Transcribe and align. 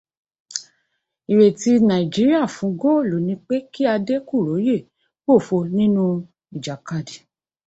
Ìrètí 1.31 1.71
Nàìjíríà 1.87 2.43
fún 2.55 2.71
góòlú 2.81 3.17
ni 3.27 3.33
pé 3.47 3.55
kí 3.71 3.81
Adékùróyè 3.95 4.77
pòfo 5.25 5.57
nínú 5.77 6.03
ìjàkadì 6.55 7.15